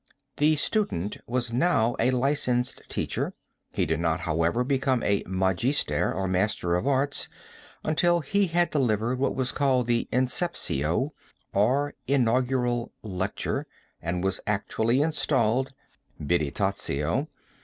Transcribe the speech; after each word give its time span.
The 0.37 0.55
student 0.55 1.17
was 1.27 1.53
now 1.53 1.95
a 1.99 2.09
licensed 2.09 2.89
teacher; 2.89 3.35
he 3.71 3.85
did 3.85 3.99
not, 3.99 4.21
however, 4.21 4.63
become 4.63 5.03
magister, 5.27 6.11
or 6.11 6.27
master 6.27 6.73
of 6.73 6.87
arts, 6.87 7.29
until 7.83 8.21
he 8.21 8.47
had 8.47 8.71
delivered 8.71 9.19
what 9.19 9.35
was 9.35 9.51
called 9.51 9.85
the 9.85 10.07
inceptio, 10.11 11.11
or 11.53 11.93
inaugural 12.07 12.91
lecture, 13.03 13.67
and 14.01 14.23
was 14.23 14.39
actually 14.47 15.03
installed 15.03 15.71
(birrettatio). 16.19 17.27